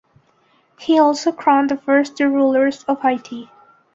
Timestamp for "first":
1.77-2.17